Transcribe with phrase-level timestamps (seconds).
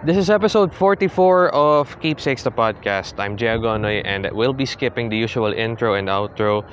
[0.00, 3.20] This is episode 44 of Keepsakes the podcast.
[3.20, 6.64] I'm Jay Agonoy and we'll be skipping the usual intro and outro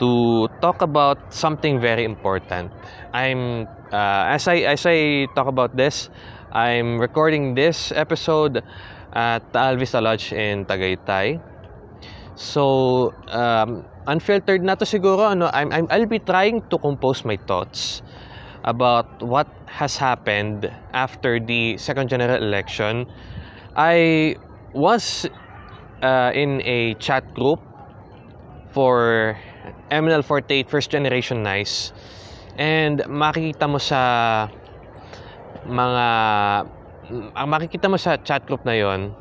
[0.00, 2.72] to talk about something very important.
[3.12, 6.08] I'm uh, as I as I talk about this,
[6.48, 8.64] I'm recording this episode
[9.12, 11.44] at Taal Vista Lodge in Tagaytay.
[12.40, 17.36] So, um, unfiltered na to siguro ano, I'm, I'm I'll be trying to compose my
[17.36, 18.00] thoughts
[18.64, 23.06] about what has happened after the second general election.
[23.76, 24.36] I
[24.72, 25.26] was
[26.02, 27.60] uh, in a chat group
[28.72, 29.36] for
[29.90, 31.92] MNL48 First Generation Nice
[32.56, 34.48] and makikita mo sa
[35.64, 36.06] mga
[37.36, 39.12] ang makikita mo sa chat group na yon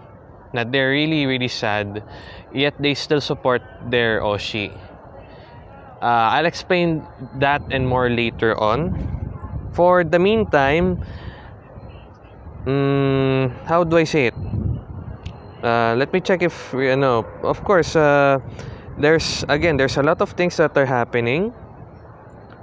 [0.51, 2.03] na they're really really sad
[2.51, 4.71] yet they still support their Oshi.
[6.01, 7.05] Uh, I'll explain
[7.37, 9.10] that and more later on.
[9.71, 10.99] For the meantime,
[12.65, 14.35] mm, how do I say it?
[15.63, 17.25] Uh, let me check if you know.
[17.43, 18.39] Of course, uh,
[18.97, 21.53] there's again there's a lot of things that are happening,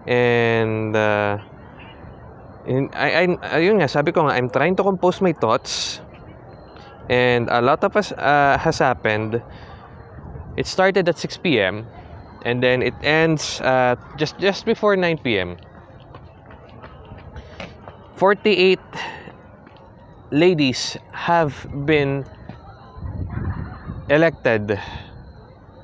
[0.06, 1.38] and uh,
[2.66, 3.26] in, I, I
[3.62, 6.00] ayun nga sabi ko nga I'm trying to compose my thoughts,
[7.08, 9.40] and a lot of us uh, has happened.
[10.58, 11.86] It started at 6 p.m.
[12.42, 13.62] and then it ends
[14.18, 15.54] just just before 9 p.m.
[18.18, 18.80] 48
[20.32, 21.54] ladies have
[21.86, 22.26] been
[24.10, 24.76] elected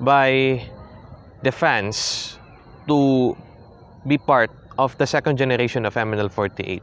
[0.00, 0.60] by
[1.44, 2.36] the fans
[2.88, 3.36] to
[4.08, 6.82] be part of the second generation of MNL 48.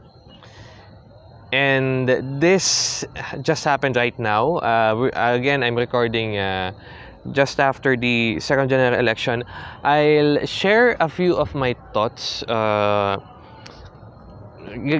[1.52, 2.08] And
[2.40, 3.04] this
[3.42, 4.56] just happened right now.
[4.56, 6.72] Uh, again, I'm recording uh,
[7.32, 9.44] just after the second general election.
[9.84, 12.42] I'll share a few of my thoughts.
[12.44, 13.20] Uh,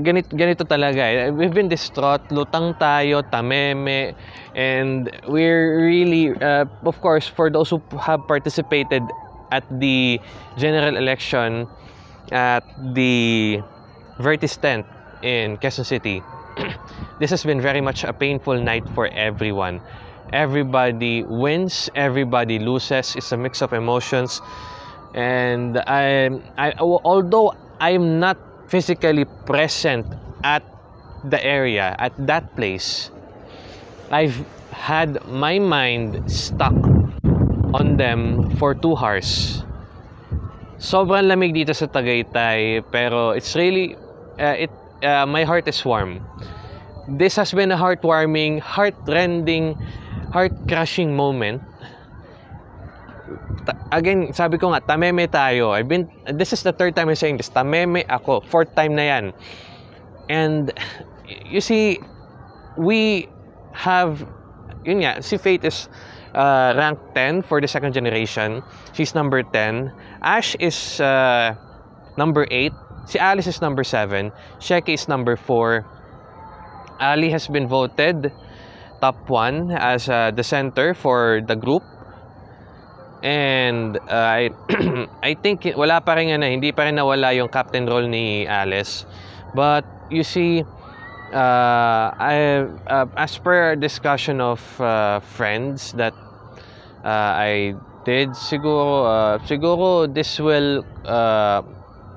[0.03, 1.31] ganito, ganito talaga eh.
[1.31, 4.15] We've been distraught, lutang tayo, tameme,
[4.55, 9.03] and we're really, uh, of course, for those who have participated
[9.51, 10.21] at the
[10.57, 11.69] general election
[12.33, 12.65] at
[12.95, 13.61] the
[14.19, 14.87] Vertis tent
[15.23, 16.23] in Quezon City,
[17.21, 19.81] this has been very much a painful night for everyone.
[20.33, 23.17] Everybody wins, everybody loses.
[23.17, 24.41] It's a mix of emotions.
[25.15, 28.39] And I, I although I'm not
[28.73, 30.09] physically present
[30.41, 30.65] at
[31.29, 33.13] the area, at that place,
[34.09, 34.41] I've
[34.73, 36.73] had my mind stuck
[37.77, 39.61] on them for two hours.
[40.81, 43.93] Sobrang lamig dito sa Tagaytay, pero it's really,
[44.41, 44.73] uh, it,
[45.05, 46.25] uh, my heart is warm.
[47.07, 49.77] This has been a heartwarming, heart-rending,
[50.33, 51.61] heart-crushing moment.
[53.93, 55.71] Again, sabi ko nga, tameme tayo.
[55.71, 57.51] I've been, this is the third time I'm saying this.
[57.51, 58.41] Tameme ako.
[58.49, 59.25] Fourth time na yan.
[60.29, 60.73] And,
[61.47, 62.01] you see,
[62.77, 63.29] we
[63.73, 64.27] have,
[64.85, 65.89] yun nga, si Faith is
[66.35, 68.63] uh, ranked 10 for the second generation.
[68.93, 69.93] She's number 10.
[70.23, 71.55] Ash is uh,
[72.17, 72.73] number 8.
[73.07, 74.31] Si Alice is number 7.
[74.59, 75.85] Sheki is number 4.
[77.01, 78.33] Ali has been voted
[79.01, 81.83] top 1 as uh, the center for the group.
[83.23, 84.51] And uh, I,
[85.23, 89.07] I think wala pa rin ano, hindi pa rin nawala yung captain role ni Alice.
[89.55, 90.65] But you see,
[91.33, 96.15] uh, I, uh, as per discussion of uh, friends that
[97.05, 97.75] uh, I
[98.05, 101.63] did, siguro, uh, siguro this will uh,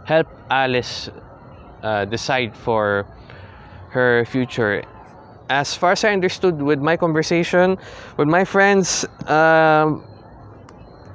[0.05, 1.09] help Alice
[1.83, 3.05] uh, decide for
[3.89, 4.83] her future.
[5.49, 7.77] As far as I understood with my conversation
[8.17, 10.03] with my friends, um,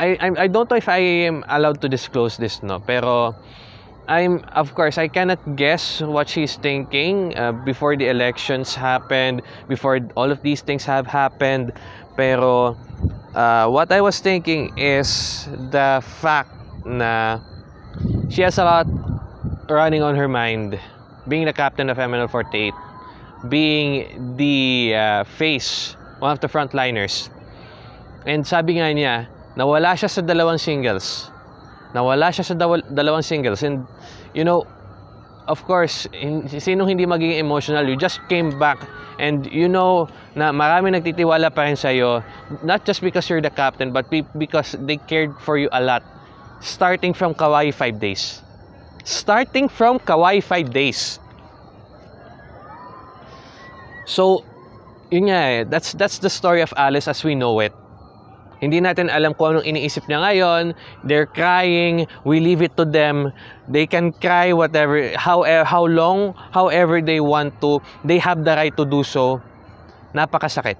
[0.00, 2.80] I, I I don't know if I am allowed to disclose this, no.
[2.80, 3.36] Pero
[4.08, 10.00] I'm of course I cannot guess what she's thinking uh, before the elections happened, before
[10.16, 11.76] all of these things have happened.
[12.16, 12.80] Pero
[13.36, 16.56] uh, what I was thinking is the fact
[16.88, 17.44] na
[18.32, 18.88] she has a lot
[19.68, 20.80] running on her mind.
[21.28, 22.72] Being the captain of MNL 48,
[23.52, 27.28] being the uh, face, one of the frontliners.
[28.24, 29.14] And sabi nga niya,
[29.56, 31.30] nawala siya sa dalawang singles.
[31.94, 32.54] Nawala siya sa
[32.86, 33.62] dalawang singles.
[33.66, 33.86] And,
[34.34, 34.66] you know,
[35.50, 38.78] of course, hin- sinong hindi magiging emotional, you just came back
[39.18, 40.08] and you know
[40.38, 42.22] na marami nagtitiwala pa rin sa'yo,
[42.62, 46.02] not just because you're the captain, but be- because they cared for you a lot.
[46.62, 48.40] Starting from Kawaii 5 days.
[49.04, 51.18] Starting from Kawaii 5 days.
[54.06, 54.44] So,
[55.10, 57.72] yun nga eh, that's, that's the story of Alice as we know it.
[58.60, 60.76] Hindi natin alam kung anong iniisip niya ngayon.
[61.04, 62.04] They're crying.
[62.28, 63.32] We leave it to them.
[63.66, 67.80] They can cry whatever, how, how long, however they want to.
[68.04, 69.40] They have the right to do so.
[70.14, 70.76] napakasakit.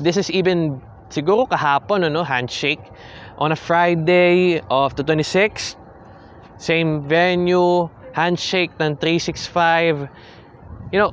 [0.00, 0.80] This is even
[1.10, 2.82] siguro kahapon ano, handshake
[3.38, 5.76] on a Friday of the 26th.
[6.60, 10.08] Same venue, handshake ng 365.
[10.92, 11.12] You know,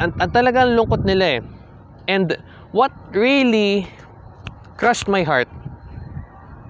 [0.00, 1.42] ang, ang talagang lungkot nila eh.
[2.04, 2.36] And
[2.74, 3.86] what really
[4.76, 5.46] crushed my heart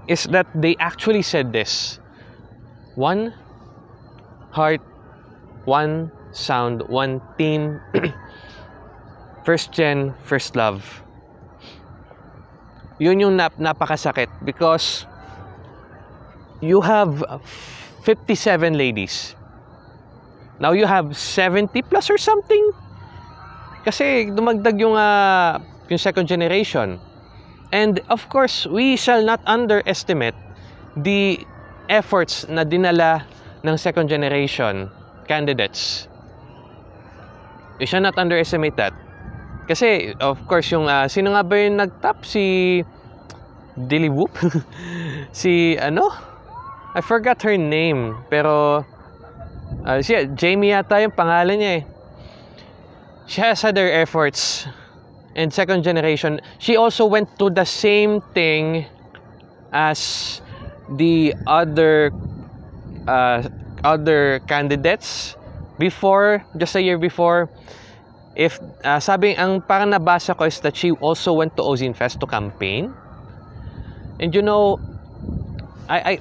[0.06, 1.98] is that they actually said this.
[2.94, 3.32] One
[4.52, 4.84] heart,
[5.64, 7.80] one sound, one team.
[9.48, 10.84] first gen, first love.
[13.00, 15.08] Yun yung nap napakasakit because
[16.60, 17.24] you have
[18.04, 19.34] 57 ladies.
[20.60, 22.70] Now you have 70 plus or something.
[23.88, 27.00] Kasi dumagdag yung uh, yung second generation.
[27.72, 30.34] And of course, we shall not underestimate
[30.96, 31.42] the
[31.88, 33.26] efforts na dinala
[33.64, 34.88] ng second generation
[35.26, 36.08] candidates.
[37.80, 38.94] We shall not underestimate that.
[39.66, 42.22] Kasi, of course, yung, uh, sino nga ba yung nag-top?
[42.22, 42.84] Si
[43.74, 44.30] Dilly Whoop?
[45.32, 46.12] si, ano?
[46.94, 48.22] I forgot her name.
[48.30, 48.84] Pero,
[49.82, 51.84] uh, siya, Jamie yata yung pangalan niya eh.
[53.26, 54.68] She has had her efforts
[55.36, 58.86] and second generation, she also went to the same thing
[59.72, 60.40] as
[60.96, 62.12] the other
[63.08, 63.42] uh,
[63.82, 65.36] other candidates
[65.78, 67.50] before, just a year before.
[68.34, 72.18] If uh, sabi ang parang nabasa ko is that she also went to Ozin Fest
[72.20, 72.90] to campaign.
[74.18, 74.78] And you know,
[75.88, 76.14] I, I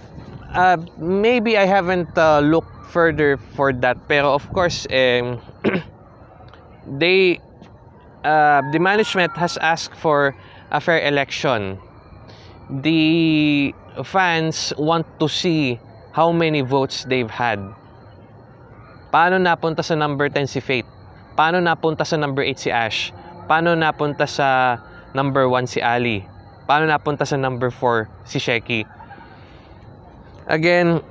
[0.54, 5.42] uh, maybe I haven't uh, looked further for that, pero of course, um,
[7.02, 7.42] they
[8.24, 10.36] uh, the management has asked for
[10.72, 11.80] a fair election.
[12.70, 13.74] The
[14.04, 15.80] fans want to see
[16.14, 17.60] how many votes they've had.
[19.14, 20.90] Paano napunta sa number 10 si Faith?
[21.38, 23.14] Paano napunta sa number 8 si Ash?
[23.46, 24.82] Paano napunta sa
[25.14, 26.26] number 1 si Ali?
[26.66, 28.82] Paano napunta sa number 4 si Sheki?
[30.50, 31.02] Again,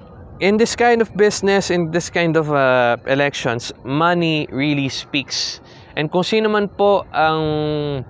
[0.42, 5.62] in this kind of business, in this kind of uh, elections, money really speaks
[5.96, 8.04] And kung sino man po ang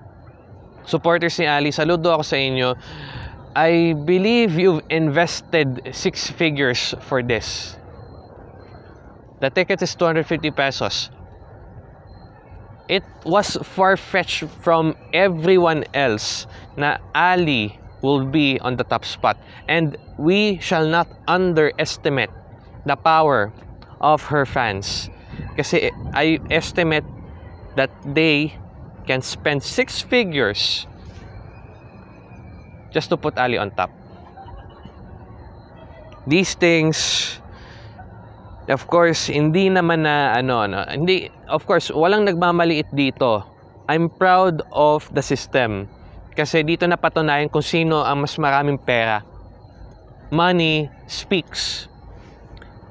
[0.85, 2.75] supporters ni Ali, saludo ako sa inyo.
[3.55, 7.77] I believe you've invested six figures for this.
[9.41, 11.11] The ticket is 250 pesos.
[12.89, 19.37] It was far-fetched from everyone else na Ali will be on the top spot.
[19.67, 22.31] And we shall not underestimate
[22.85, 23.53] the power
[24.01, 25.09] of her fans.
[25.55, 27.05] Kasi I estimate
[27.75, 28.53] that they
[29.05, 30.87] can spend six figures
[32.93, 33.89] just to put Ali on top.
[36.29, 36.97] These things,
[38.69, 43.43] of course, hindi naman na ano, ano, hindi, of course, walang nagmamaliit dito.
[43.91, 45.91] I'm proud of the system.
[46.33, 49.21] Kasi dito napatunayan kung sino ang mas maraming pera.
[50.31, 51.91] Money speaks.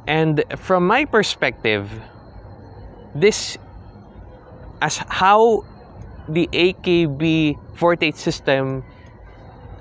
[0.05, 1.89] And from my perspective,
[3.17, 3.57] this
[4.83, 5.63] as how
[6.29, 8.83] the AKB 48 system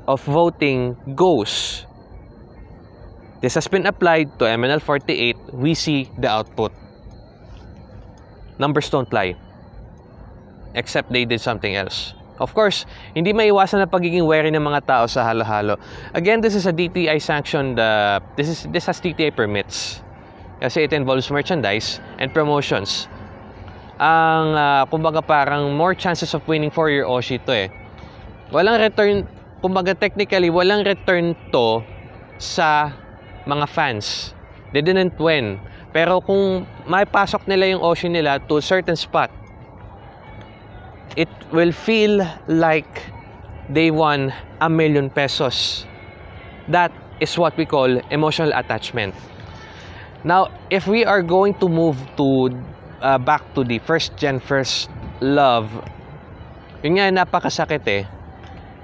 [0.07, 1.85] of voting goes.
[3.41, 5.35] This has been applied to MNL 48.
[5.53, 6.71] We see the output.
[8.59, 9.35] Numbers don't lie.
[10.75, 12.13] Except they did something else.
[12.37, 15.77] Of course, hindi maiwasan na pagiging wary ng mga tao sa halo-halo.
[16.13, 20.01] Again, this is a DTI sanctioned, uh, this, is, this has DTI permits.
[20.61, 23.09] Kasi it involves merchandise and promotions
[24.01, 27.69] ang uh, kumbaga parang more chances of winning for your Oshi to eh.
[28.49, 29.29] Walang return,
[29.61, 31.85] kumbaga technically walang return to
[32.41, 32.89] sa
[33.45, 34.33] mga fans.
[34.73, 35.61] They didn't win.
[35.93, 39.29] Pero kung may pasok nila yung Oshi nila to a certain spot,
[41.13, 43.05] it will feel like
[43.69, 44.33] they won
[44.65, 45.85] a million pesos.
[46.73, 46.89] That
[47.21, 49.13] is what we call emotional attachment.
[50.25, 52.49] Now, if we are going to move to
[53.01, 54.89] uh, back to the first gen first
[55.19, 55.69] love.
[56.85, 58.03] Yun nga napakasakit eh.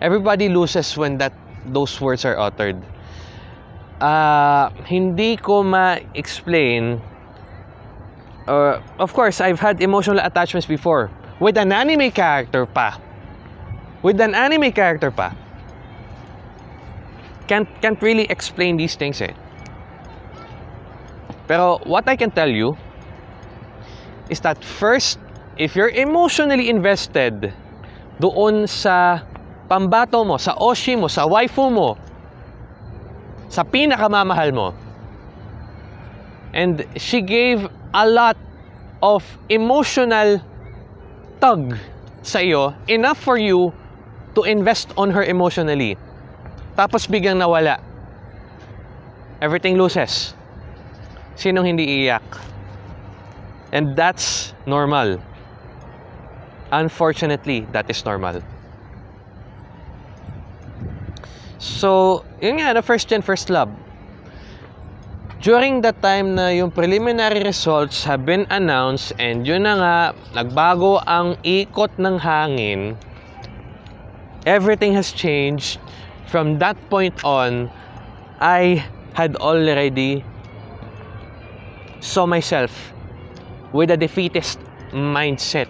[0.01, 1.33] Everybody loses when that
[1.65, 2.77] those words are uttered.
[3.97, 7.01] Uh, hindi ko ma-explain
[8.45, 11.09] uh, of course I've had emotional attachments before.
[11.39, 12.97] With an anime character pa.
[14.01, 15.33] With an anime character pa.
[17.47, 19.33] Can't can't really explain these things eh.
[21.47, 22.75] Pero what I can tell you
[24.29, 25.19] is that first,
[25.57, 27.53] if you're emotionally invested
[28.19, 29.21] doon sa
[29.69, 31.97] pambato mo, sa oshi mo, sa waifu mo,
[33.47, 34.67] sa pinakamamahal mo,
[36.53, 38.35] and she gave a lot
[38.99, 40.41] of emotional
[41.37, 41.77] nagtug
[42.25, 43.69] sa iyo enough for you
[44.33, 45.93] to invest on her emotionally.
[46.73, 47.77] Tapos biglang nawala.
[49.37, 50.33] Everything loses.
[51.37, 52.46] Sinong hindi iiyak?
[53.71, 55.21] And that's normal.
[56.71, 58.41] Unfortunately, that is normal.
[61.59, 63.71] So, yun nga, na first gen, first love.
[65.41, 69.97] During that time na yung preliminary results have been announced and yun na nga,
[70.33, 72.97] nagbago ang ikot ng hangin,
[74.49, 75.79] everything has changed.
[76.27, 77.71] From that point on,
[78.41, 78.83] I
[79.13, 80.25] had already
[82.01, 82.96] saw myself
[83.73, 84.59] with a defeatist
[84.91, 85.67] mindset.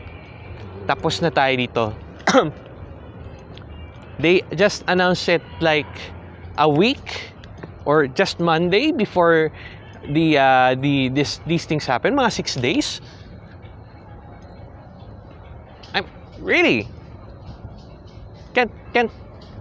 [0.88, 1.86] Tapos na tayo dito.
[4.24, 5.90] they just announced it like
[6.58, 7.34] a week
[7.86, 9.52] or just Monday before
[10.12, 12.16] the uh, the this these things happen.
[12.16, 13.02] Mga six days.
[15.96, 16.06] I'm
[16.40, 16.88] really
[18.54, 19.12] can't can't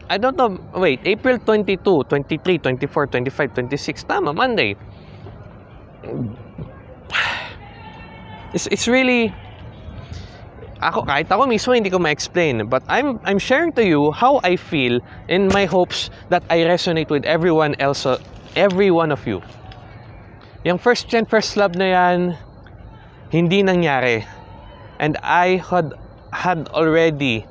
[0.08, 0.58] I don't know.
[0.74, 4.04] Wait, April 22, 23, 24, 25, 26.
[4.04, 4.76] Tama, Monday.
[8.56, 9.36] It's, it's really
[10.80, 14.56] ako kahit ako mismo hindi ko ma-explain but I'm I'm sharing to you how I
[14.56, 18.16] feel in my hopes that I resonate with everyone else uh,
[18.56, 19.44] every one of you.
[20.64, 22.20] Yung first gen first love na yan
[23.28, 24.24] hindi nangyari.
[24.96, 25.92] And I had
[26.32, 27.44] had already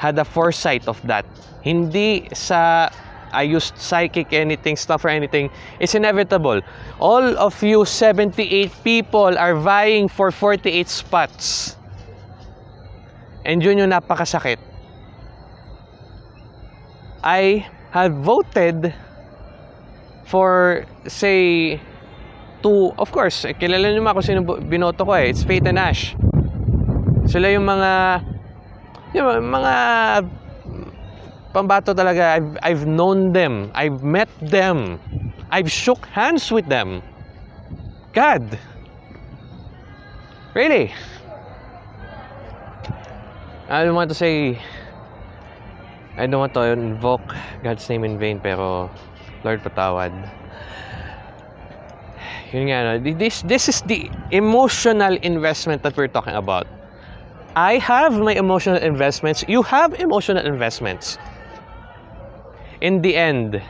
[0.00, 1.28] had a foresight of that.
[1.60, 2.88] Hindi sa
[3.32, 5.50] I used psychic anything, stuff or anything.
[5.78, 6.60] It's inevitable.
[6.98, 11.76] All of you 78 people are vying for 48 spots.
[13.44, 14.58] And yun yung napakasakit.
[17.22, 18.94] I have voted
[20.24, 21.80] for, say,
[22.62, 25.32] two, of course, eh, kilala nyo mga kung sino binoto ko eh.
[25.32, 26.14] It's and Ash.
[27.26, 28.22] Sila yung mga,
[29.14, 29.74] yung mga
[31.52, 32.34] pambato talaga.
[32.36, 33.70] I've, I've known them.
[33.74, 34.98] I've met them.
[35.50, 37.02] I've shook hands with them.
[38.12, 38.58] God.
[40.54, 40.92] Really?
[43.70, 44.58] I don't want to say
[46.18, 47.22] I don't want to invoke
[47.62, 48.90] God's name in vain pero
[49.46, 50.10] Lord patawad.
[52.50, 56.66] Yun nga no, this this is the emotional investment that we're talking about.
[57.54, 61.14] I have my emotional investments, you have emotional investments.
[62.80, 63.60] In the end,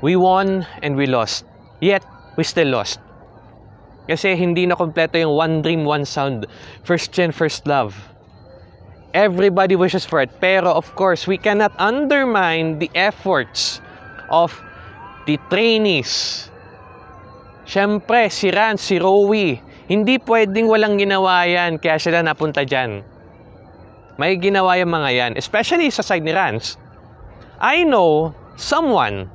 [0.00, 1.44] we won and we lost.
[1.82, 2.06] Yet,
[2.38, 3.02] we still lost.
[4.06, 6.46] Kasi hindi na kompleto yung one dream, one sound.
[6.86, 7.96] First gen, first love.
[9.14, 10.30] Everybody wishes for it.
[10.38, 13.80] Pero of course, we cannot undermine the efforts
[14.30, 14.54] of
[15.26, 16.46] the trainees.
[17.64, 23.00] Siyempre, si Ran, si Rowie, hindi pwedeng walang ginawa yan kaya sila napunta dyan.
[24.20, 26.76] May ginawa yung mga yan, especially sa side ni Rans.
[27.64, 29.32] I know someone,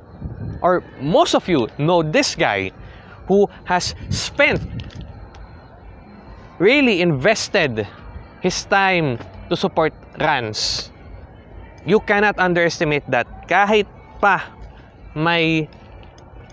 [0.62, 2.70] or most of you know this guy,
[3.26, 4.62] who has spent,
[6.62, 7.88] really invested
[8.38, 9.18] his time
[9.50, 10.92] to support runs.
[11.84, 13.26] You cannot underestimate that.
[13.50, 13.90] Kahit
[14.22, 14.46] pa
[15.18, 15.66] may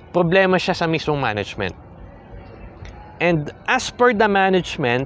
[0.10, 1.78] problema siya sa mismong management.
[3.22, 5.06] And as per the management,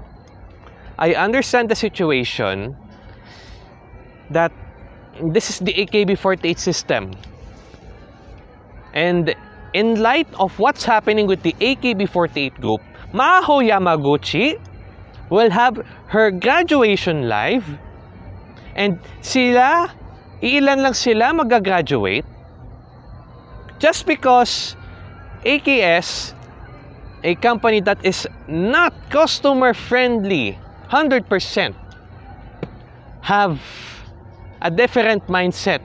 [0.96, 2.80] I understand the situation
[4.32, 4.56] that
[5.20, 7.12] this is the AKB48 system.
[8.94, 9.36] And
[9.74, 12.82] in light of what's happening with the AKB48 group,
[13.14, 14.60] Maho Yamaguchi
[15.30, 17.66] will have her graduation live
[18.76, 19.92] and sila,
[20.42, 22.26] iilan lang sila magagraduate
[23.80, 24.76] just because
[25.44, 26.34] AKS,
[27.24, 30.58] a company that is not customer friendly
[30.90, 31.74] 100%,
[33.22, 33.60] have
[34.62, 35.82] a different mindset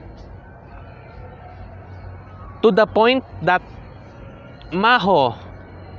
[2.61, 3.61] to the point that
[4.71, 5.37] Maho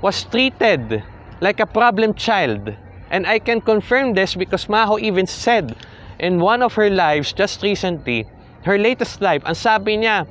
[0.02, 1.02] was treated
[1.40, 2.74] like a problem child.
[3.10, 5.74] And I can confirm this because Maho even said
[6.18, 8.26] in one of her lives just recently,
[8.62, 10.26] her latest live, ang sabi niya,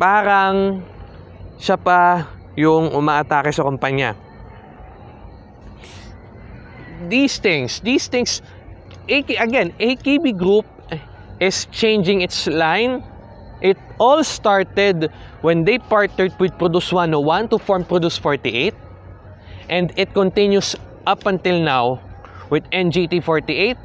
[0.00, 0.82] parang
[1.60, 4.16] siya pa yung umaatake sa kumpanya.
[7.06, 8.42] These things, these things
[9.08, 10.66] again, AKB Group
[11.40, 13.04] is changing its line.
[13.60, 15.10] It all started
[15.40, 18.74] when they partnered with Produce 101 to form Produce 48.
[19.68, 22.00] And it continues up until now
[22.50, 23.76] with NGT 48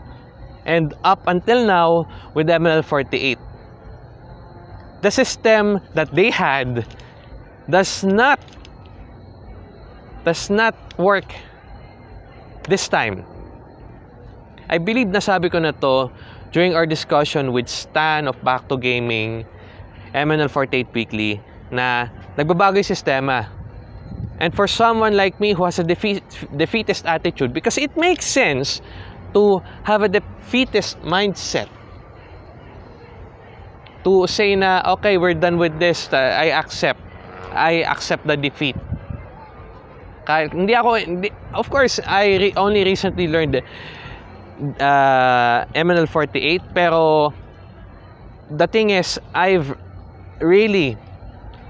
[0.65, 3.37] and up until now with ML 48.
[5.01, 6.85] The system that they had
[7.69, 8.39] does not
[10.23, 11.33] does not work
[12.69, 13.25] this time.
[14.71, 16.07] I believe nasabi ko na to
[16.55, 19.43] during our discussion with Stan of Back to Gaming,
[20.15, 21.43] MNL48 Weekly,
[21.75, 22.07] na
[22.39, 23.51] nagbabago yung sistema.
[24.39, 26.23] And for someone like me who has a defeat,
[26.55, 28.79] defeatist attitude, because it makes sense
[29.35, 31.67] to have a defeatist mindset.
[34.07, 36.99] To say na, okay, we're done with this, uh, I accept.
[37.51, 38.79] I accept the defeat.
[40.25, 43.61] Kahit, hindi ako, hindi, of course, I re- only recently learned
[44.79, 47.33] uh, MNL48, pero
[48.49, 49.75] the thing is, I've
[50.39, 50.97] really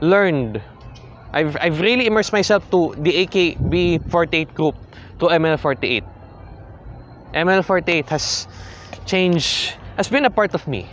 [0.01, 0.61] learned
[1.33, 4.75] I've, I've really immersed myself to the AKB48 group
[5.19, 6.03] to ML48.
[7.33, 8.47] ML48 has
[9.05, 10.89] changed, has been a part of me.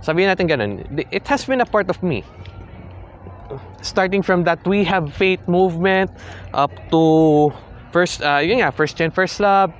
[0.00, 2.24] Sabihin natin ganun, it has been a part of me.
[3.82, 6.10] Starting from that We Have Faith movement
[6.54, 7.52] up to
[7.92, 9.72] first, uh, yun nga, first gen, first love,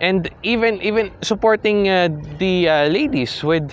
[0.00, 2.08] and even even supporting uh,
[2.38, 3.72] the uh, ladies with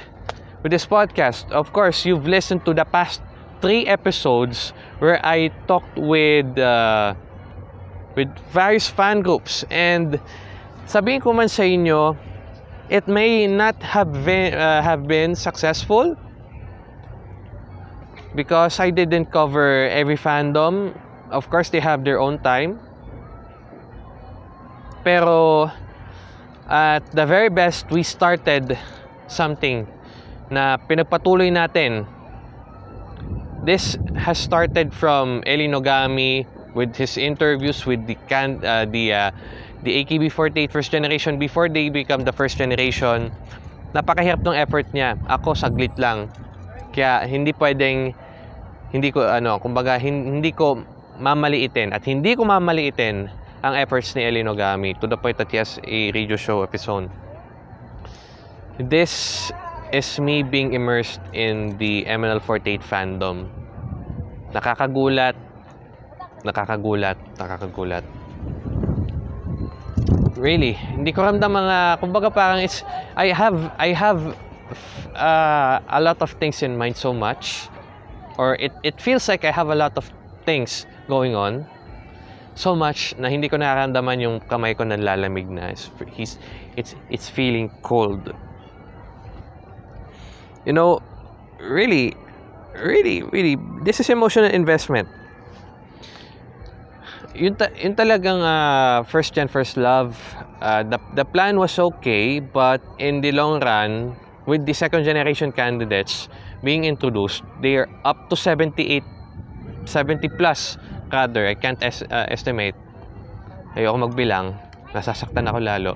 [0.64, 1.50] with this podcast.
[1.52, 3.22] Of course, you've listened to the past
[3.62, 7.14] three episodes where I talked with uh,
[8.16, 10.20] with various fan groups and
[10.86, 12.18] sabihin ko man sa inyo,
[12.90, 16.18] it may not have been, uh, have been successful
[18.36, 20.92] because I didn't cover every fandom.
[21.32, 22.80] Of course, they have their own time.
[25.08, 25.72] Pero
[26.72, 28.80] at the very best, we started
[29.28, 29.84] something
[30.48, 32.08] na pinagpatuloy natin.
[33.68, 39.30] This has started from Eli Nogami with his interviews with the can uh, the uh,
[39.84, 43.30] the AKB48 first generation before they become the first generation.
[43.92, 45.20] Napakahirap ng effort niya.
[45.28, 46.32] Ako saglit lang.
[46.96, 48.16] Kaya hindi pwedeng
[48.96, 50.80] hindi ko ano, kumbaga hindi ko
[51.20, 53.30] mamaliitin at hindi ko mamaliitin
[53.62, 57.10] ang efforts ni Eli Nogami to the point that has a radio show episode.
[58.82, 59.54] This
[59.94, 63.54] is me being immersed in the MNL48 fandom.
[64.50, 65.38] Nakakagulat,
[66.42, 68.04] nakakagulat, nakakagulat.
[70.42, 72.82] Really, hindi ko ramdam mga, kumbaga parang it's,
[73.14, 74.34] I have, I have
[75.14, 77.70] uh, a lot of things in mind so much.
[78.42, 80.10] Or it, it feels like I have a lot of
[80.50, 81.68] things going on.
[82.56, 85.72] So much na hindi ko nararamdaman yung kamay ko nalalamig na.
[85.72, 86.38] It's, he's,
[86.76, 88.36] it's, it's feeling cold
[90.66, 91.02] you know,
[91.60, 92.16] really,
[92.76, 95.08] really, really, this is emotional investment.
[97.34, 100.20] Yun, ta- yun talagang uh, first gen, first love,
[100.62, 105.52] uh, the, the plan was okay, but in the long run, with the second generation
[105.52, 106.28] candidates
[106.64, 109.04] being introduced, they are up to 78,
[109.86, 110.78] 70 plus
[111.12, 112.76] rather, I can't es- uh, estimate.
[113.76, 114.56] Ayoko magbilang,
[114.92, 115.94] nasasaktan ako lalo.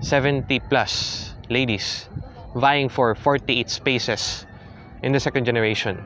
[0.00, 2.08] 70 plus ladies
[2.56, 4.46] vying for 48 spaces
[5.02, 6.00] in the second generation.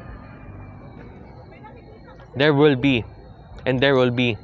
[2.36, 3.04] There will be,
[3.66, 4.36] and there will be,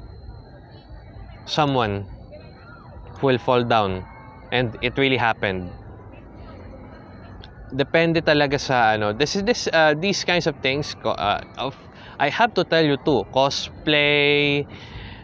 [1.46, 2.06] someone
[3.18, 4.06] who will fall down.
[4.52, 5.70] And it really happened.
[7.74, 9.12] Depende talaga sa ano.
[9.14, 10.94] This is this uh, these kinds of things.
[11.06, 11.78] Uh, of
[12.20, 13.24] I have to tell you too.
[13.32, 14.68] Cosplay,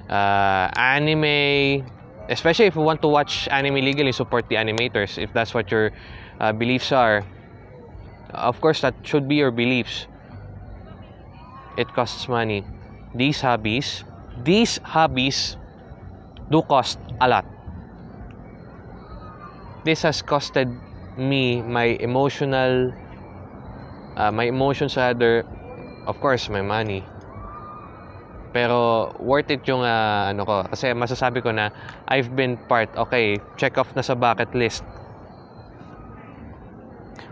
[0.09, 1.85] uh, anime,
[2.33, 5.93] especially if you want to watch anime legally, support the animators if that's what you're
[6.41, 7.25] uh, beliefs are,
[8.33, 10.07] of course, that should be your beliefs.
[11.77, 12.65] It costs money.
[13.15, 14.05] These hobbies,
[14.45, 15.57] these hobbies
[16.51, 17.45] do cost a lot.
[19.85, 20.69] This has costed
[21.17, 22.93] me my emotional,
[24.17, 25.45] uh, my emotions rather,
[26.07, 27.03] of course, my money.
[28.55, 30.65] Pero worth it yung uh, ano ko.
[30.73, 31.69] Kasi masasabi ko na
[32.09, 34.81] I've been part okay check off na sa bucket list.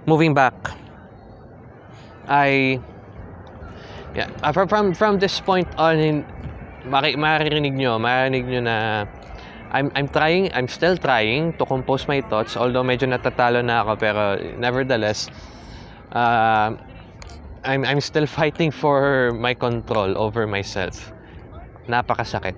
[0.05, 0.53] Moving back,
[2.29, 2.77] I
[4.13, 6.17] yeah, uh, from from, from this point on in
[6.85, 8.77] mari, maririnig nyo, maririnig nyo na
[9.73, 13.93] I'm I'm trying, I'm still trying to compose my thoughts although medyo natatalo na ako
[13.97, 14.23] pero
[14.61, 15.33] nevertheless
[16.13, 16.77] uh,
[17.65, 21.13] I'm I'm still fighting for my control over myself.
[21.89, 22.53] Napakasakit.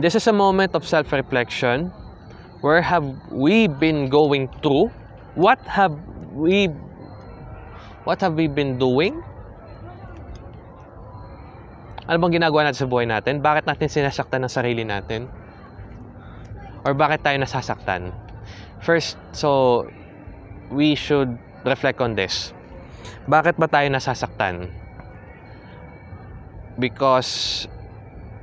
[0.00, 1.92] This is a moment of self-reflection
[2.60, 4.88] where have we been going through?
[5.36, 5.96] What have
[6.32, 6.72] we
[8.04, 9.20] what have we been doing?
[12.08, 13.44] Ano bang ginagawa natin sa buhay natin?
[13.44, 15.28] Bakit natin sinasaktan ng sarili natin?
[16.88, 18.16] Or bakit tayo nasasaktan?
[18.80, 19.84] First, so
[20.72, 22.52] we should reflect on this.
[23.26, 24.70] Bakit ba tayo nasasaktan?
[26.78, 27.66] because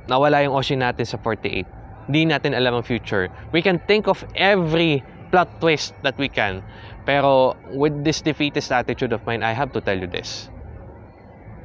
[0.06, 1.66] nawala yung Oshin natin sa 48.
[2.06, 3.26] Hindi natin alam ang future.
[3.50, 5.02] We can think of every
[5.34, 6.62] plot twist that we can.
[7.02, 10.48] Pero with this defeatist attitude of mine, I have to tell you this.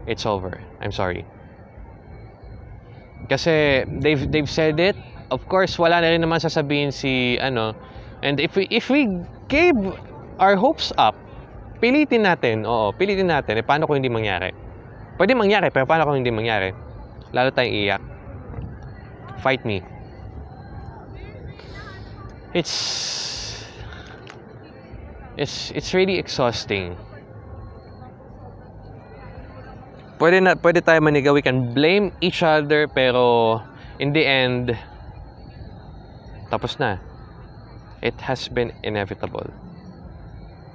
[0.10, 0.58] It's over.
[0.82, 1.28] I'm sorry.
[3.30, 4.98] Kasi they've they've said it.
[5.30, 7.78] Of course, wala na rin naman sasabihin si ano.
[8.26, 9.06] And if we if we
[9.46, 9.78] gave
[10.42, 11.14] our hopes up,
[11.82, 12.64] pilitin natin.
[12.64, 13.58] Oo, pilitin natin.
[13.58, 14.54] Eh, paano kung hindi mangyari?
[15.18, 16.70] Pwede mangyari, pero paano kung hindi mangyari?
[17.34, 18.04] Lalo tayong iyak.
[19.42, 19.82] Fight me.
[22.54, 22.76] It's
[25.40, 26.94] it's it's really exhausting.
[30.22, 33.58] Pwede na pwede tayo manigaw, we can blame each other pero
[33.98, 34.78] in the end
[36.52, 37.00] tapos na.
[38.04, 39.48] It has been inevitable.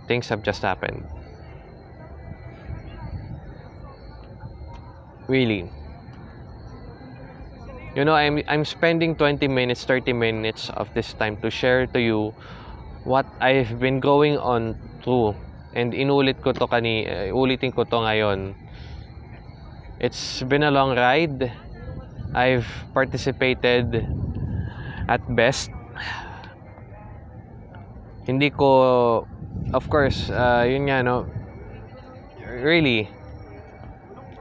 [0.07, 1.03] Things have just happened.
[5.27, 5.71] Really.
[7.97, 12.01] You know, I'm I'm spending 20 minutes, 30 minutes of this time to share to
[12.01, 12.37] you
[13.09, 15.35] what I've been going on through.
[15.73, 18.55] And inulit ko to kani, uh, ulitin ko to ngayon.
[19.99, 21.53] It's been a long ride.
[22.37, 24.05] I've participated
[25.09, 25.73] at best.
[28.29, 29.25] Hindi ko
[29.73, 31.31] of course, uh, yun nga no.
[32.47, 33.11] Really,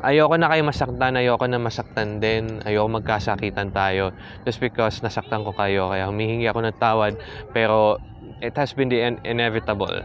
[0.04, 4.12] ayoko na kayo masaktan, ayoko na masaktan din, ayoko magkasakitan tayo
[4.46, 7.14] just because nasaktan ko kayo, kaya humihingi ako ng tawad,
[7.56, 7.98] pero
[8.42, 10.04] it has been the in- inevitable.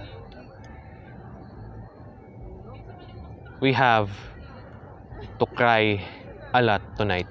[3.61, 4.11] We have
[5.39, 6.01] to cry
[6.55, 7.27] a lot tonight.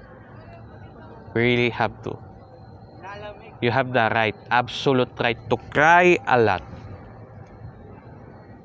[1.34, 2.18] We really have to.
[3.60, 6.62] You have the right, absolute right to cry a lot.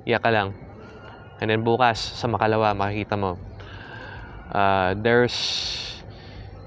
[0.06, 0.54] Iyak ka lang.
[1.42, 3.36] And then bukas, sa makalawa, makikita mo,
[4.54, 5.36] uh, there's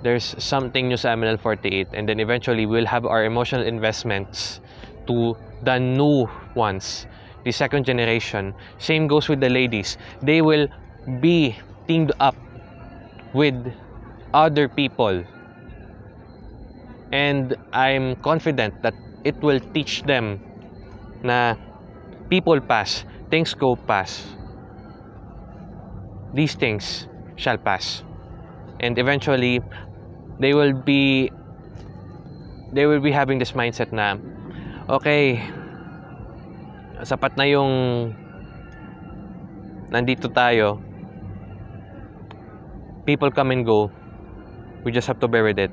[0.02, 4.62] there's something new sa MNL48 and then eventually we'll have our emotional investments
[5.10, 5.34] to
[5.66, 7.08] the new ones
[7.44, 8.54] the second generation.
[8.78, 9.96] Same goes with the ladies.
[10.22, 10.68] They will
[11.20, 12.36] be teamed up
[13.32, 13.56] with
[14.34, 15.24] other people.
[17.10, 20.40] And I'm confident that it will teach them
[21.24, 21.56] na
[22.28, 24.38] people pass things go pass
[26.32, 28.02] these things shall pass.
[28.80, 29.60] And eventually,
[30.38, 31.30] they will be
[32.72, 34.20] they will be having this mindset na
[34.88, 35.40] okay,
[37.02, 38.12] sapat na yung
[39.88, 40.78] nandito tayo.
[43.08, 43.88] People come and go.
[44.84, 45.72] We just have to bear with it.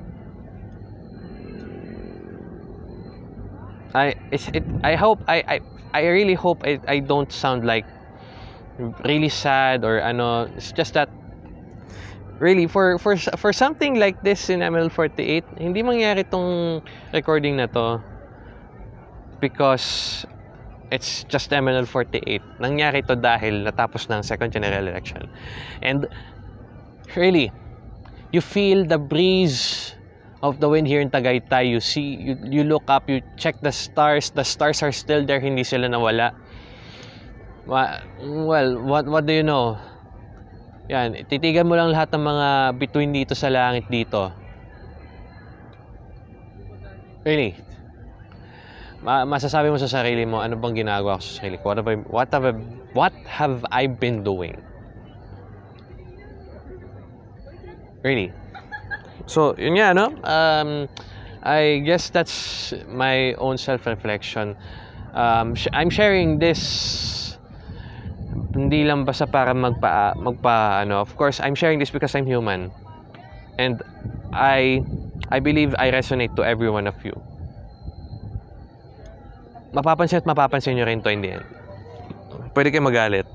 [3.94, 5.56] I it's, it I hope I I
[5.96, 7.88] I really hope I, I don't sound like
[9.08, 10.44] really sad or ano.
[10.52, 11.08] It's just that
[12.38, 16.84] really for for for something like this in ML48 hindi mangyari tong
[17.16, 17.96] recording na to
[19.40, 20.28] because
[20.92, 25.24] it's just ML48 nangyari to dahil natapos ng second general election.
[25.80, 26.04] And
[27.16, 27.48] really
[28.36, 29.95] you feel the breeze
[30.42, 33.72] of the wind here in Tagaytay you see you, you look up you check the
[33.72, 36.32] stars the stars are still there hindi sila nawala
[37.66, 39.80] Wa- well what what do you know
[40.86, 44.30] yan, titigan mo lang lahat ng mga between dito sa langit dito.
[47.26, 47.58] Really.
[49.02, 51.74] Ma masasabi mo sa sarili mo, ano bang ginagawa ko sa sarili ko?
[51.74, 52.54] What have I, what have I,
[52.94, 54.54] what have I been doing?
[58.06, 58.30] Really.
[59.24, 60.12] So, yun nga, no?
[60.22, 60.92] Um,
[61.42, 64.56] I guess that's my own self-reflection.
[65.16, 67.16] Um, sh- I'm sharing this
[68.56, 72.72] hindi lang basta para magpa magpa ano of course I'm sharing this because I'm human
[73.60, 73.80] and
[74.32, 74.80] I
[75.32, 77.16] I believe I resonate to every one of you
[79.76, 81.46] mapapansin at mapapansin nyo rin to in the end
[82.56, 83.28] pwede kayo magalit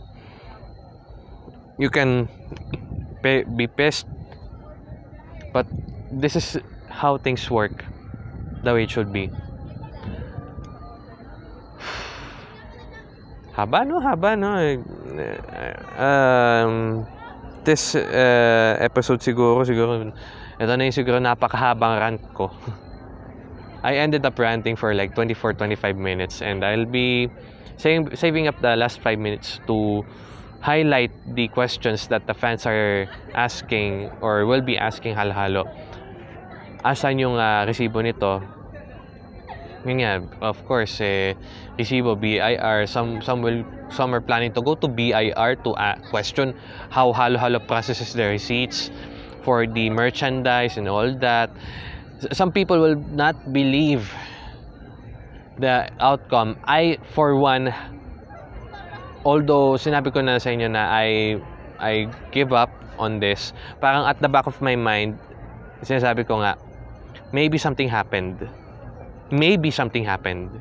[1.78, 2.26] you can
[3.22, 4.10] be pissed
[5.54, 5.68] but
[6.12, 6.58] this is
[6.90, 7.86] how things work
[8.64, 9.30] the way it should be.
[13.56, 14.00] Haba no?
[14.00, 14.52] Haba no?
[15.98, 17.06] Um,
[17.64, 20.14] this uh, episode siguro siguro
[20.62, 22.52] ito na yung siguro napakahabang rant ko.
[23.84, 27.30] I ended up ranting for like 24 25 minutes and I'll be
[27.82, 30.06] saving, saving up the last 5 minutes to
[30.62, 35.65] highlight the questions that the fans are asking or will be asking halo-halo
[36.86, 38.41] asan yung uh, resibo nito
[39.82, 41.34] yun nga, of course, eh,
[41.74, 46.54] resibo, BIR, some, some will, some are planning to go to BIR to uh, question
[46.93, 48.93] how Halo Halo processes the receipts.
[49.43, 51.50] for the merchandise and all that.
[52.32, 54.13] Some people will not believe
[55.58, 56.58] the outcome.
[56.63, 57.74] I, for one,
[59.23, 61.38] although sinabi ko na sa inyo na I,
[61.77, 61.93] I
[62.34, 65.17] give up on this, parang at the back of my mind,
[65.81, 66.57] sinasabi ko nga,
[67.34, 68.47] maybe something happened.
[69.31, 70.51] Maybe something happened.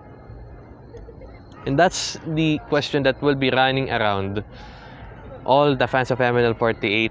[1.67, 4.45] And that's the question that will be running around
[5.45, 7.11] all the fans of MNL48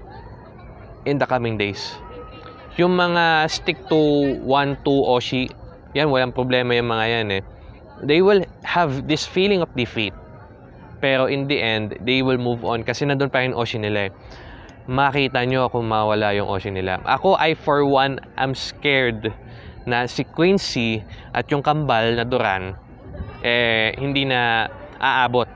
[1.06, 1.94] in the coming days.
[2.78, 3.98] Yung mga stick to
[4.42, 5.50] 1-2 Oshi,
[5.94, 7.42] yan, walang problema yung mga yan eh.
[8.02, 10.14] They will have this feeling of defeat.
[11.00, 14.12] Pero in the end, they will move on kasi nandun pa rin Oshi nila eh.
[14.88, 17.00] Makita nyo kung mawala yung Oshi nila.
[17.08, 19.32] Ako, I for one, am scared
[19.88, 21.00] na si Quincy
[21.32, 22.76] at yung kambal na Duran
[23.42, 24.68] eh, hindi na
[25.00, 25.48] aabot.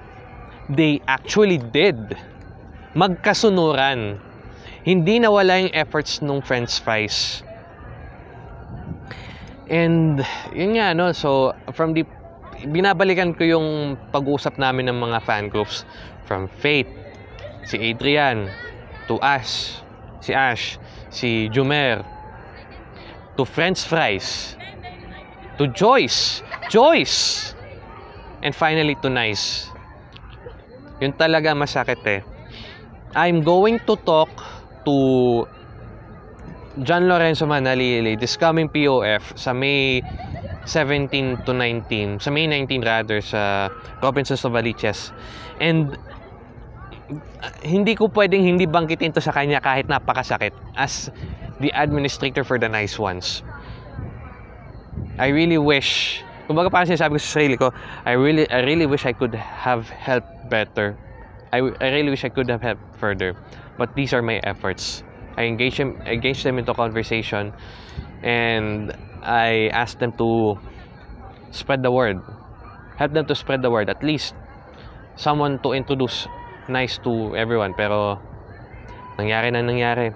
[0.73, 2.17] They actually did.
[2.97, 4.21] Magkasunuran.
[4.85, 7.45] Hindi nawala yung efforts nung French fries.
[9.69, 10.21] And,
[10.53, 11.13] yun nga, no?
[11.13, 12.05] So, from the,
[12.69, 13.69] binabalikan ko yung
[14.11, 15.85] pag-usap namin ng mga fan groups.
[16.25, 16.89] From Faith,
[17.69, 18.49] si Adrian,
[19.09, 19.85] to Ash,
[20.25, 20.81] si Ash,
[21.13, 22.01] si Jumer,
[23.37, 24.57] to French fries,
[25.61, 26.41] to Joyce,
[26.73, 27.53] Joyce,
[28.41, 29.69] and finally to Nice.
[31.05, 32.23] Yun talaga masakit eh.
[33.13, 34.31] I'm going to talk
[34.89, 34.97] to
[36.83, 40.03] John Lorenzo Manalili this coming POF sa May
[40.65, 43.69] 17 to 19, sa May 19 rather sa
[44.01, 45.13] Robinsons Novaliches.
[45.61, 45.97] And
[47.43, 51.13] uh, hindi ko pwedeng hindi bangkitin to sa kanya kahit napakasakit as
[51.61, 53.45] the administrator for the nice ones.
[55.19, 57.73] I really wish kumbaga parang sinasabi ko sa sarili ko
[58.05, 60.99] I really I really wish I could have helped better
[61.55, 63.33] I, I really wish I could have helped further
[63.81, 65.01] but these are my efforts
[65.41, 67.55] I engage them engage them into conversation
[68.21, 68.93] and
[69.25, 70.59] I ask them to
[71.51, 72.21] spread the word.
[72.97, 73.89] Help them to spread the word.
[73.91, 74.35] At least
[75.17, 76.29] someone to introduce
[76.69, 77.75] nice to everyone.
[77.75, 78.21] Pero
[79.19, 80.13] nangyari na nangyari.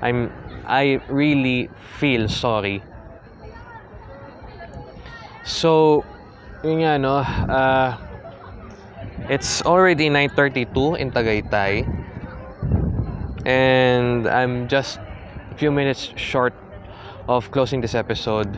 [0.00, 0.30] I'm
[0.68, 2.84] I really feel sorry.
[5.48, 6.04] So,
[6.60, 7.96] yun nga no, uh,
[9.32, 11.88] it's already 9.32 in Tagaytay.
[13.48, 15.00] And I'm just
[15.50, 16.52] a few minutes short
[17.28, 18.48] of closing this episode.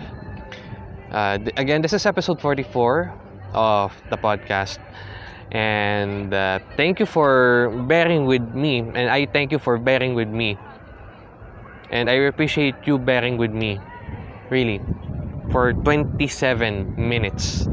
[1.10, 3.12] Uh, th- again, this is episode 44
[3.52, 4.78] of the podcast.
[5.50, 8.78] And uh, thank you for bearing with me.
[8.78, 10.56] And I thank you for bearing with me.
[11.90, 13.80] And I appreciate you bearing with me.
[14.48, 14.80] Really
[15.50, 17.66] for 27 minutes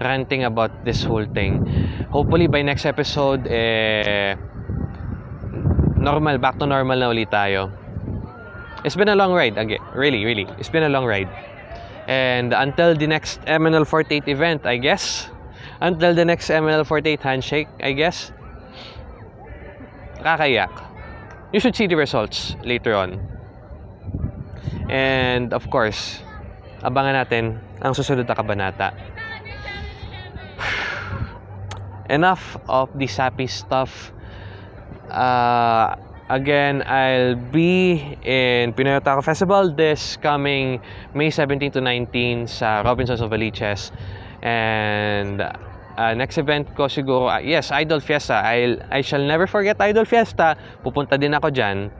[0.00, 1.64] ranting about this whole thing.
[2.12, 4.36] Hopefully by next episode, eh,
[5.96, 7.72] normal, back to normal na ulit tayo.
[8.84, 9.80] It's been a long ride, again.
[9.94, 10.46] Really, really.
[10.58, 11.28] It's been a long ride.
[12.06, 15.30] And until the next MNL 48 event, I guess.
[15.80, 18.30] Until the next MNL 48 handshake, I guess.
[20.20, 20.68] Kakayak.
[21.52, 23.20] You should see the results later on.
[24.90, 26.20] And of course,
[26.84, 28.92] abangan natin ang susunod na kabanata.
[32.12, 34.12] Enough of the sappy stuff.
[35.08, 35.96] Uh,
[36.28, 40.80] again, I'll be in Pinoy Otaku Festival this coming
[41.14, 43.90] May 17 to 19 sa Robinsons of Valiches.
[44.42, 48.40] And uh, next event ko siguro, uh, yes, Idol Fiesta.
[48.44, 50.56] I'll, I shall never forget Idol Fiesta.
[50.84, 51.90] Pupunta din ako dyan.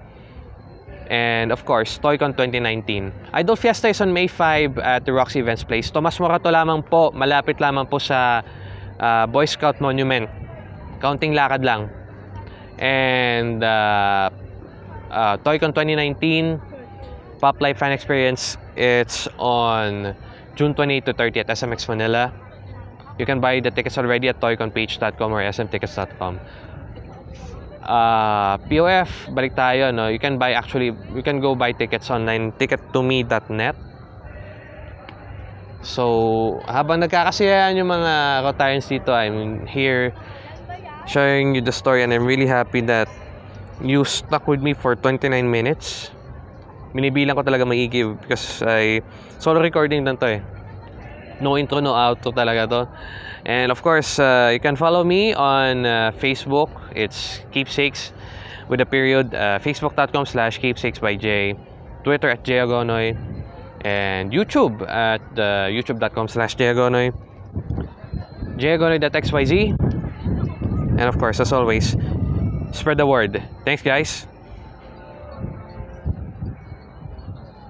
[1.12, 3.12] And of course, ToyCon 2019.
[3.36, 5.92] Idol Fiesta is on May 5 at the Roxy Events Place.
[5.92, 8.40] Tomas Morato lamang po, malapit lamang po sa
[9.00, 10.24] uh, Boy Scout Monument.
[11.04, 11.92] Counting lakad lang.
[12.78, 14.30] And uh,
[15.10, 16.60] uh, ToyCon 2019,
[17.40, 20.14] Pop Life Fan Experience, it's on
[20.56, 22.32] June 28 to 30 at SMX Manila.
[23.18, 26.40] You can buy the tickets already at toyconpage.com or smtickets.com
[27.84, 30.08] uh, POF, balik tayo, no?
[30.08, 33.76] You can buy actually, you can go buy tickets online, tickettome.net.
[35.84, 36.04] So,
[36.64, 40.16] habang nagkakasiyahan yung mga Rotarians dito, I'm here
[41.06, 43.08] sharing you the story and I'm really happy that
[43.82, 46.10] you stuck with me for 29 minutes.
[46.94, 49.02] Binibilang ko talaga maigi because I
[49.42, 50.40] solo recording lang to eh.
[51.42, 52.80] No intro, no outro talaga to.
[53.44, 56.70] And of course, uh, you can follow me on uh, Facebook.
[56.94, 58.12] It's Keepsakes
[58.68, 59.34] with a period.
[59.34, 61.58] Uh, Facebook.com slash Keepsakes by J.
[62.04, 63.18] Twitter at Jagonoy.
[63.84, 67.12] And YouTube at uh, YouTube.com slash Jagonoy.
[68.56, 69.93] Jagonoy.xyz.
[70.96, 71.96] And of course, as always,
[72.72, 73.42] spread the word.
[73.64, 74.26] Thanks, guys.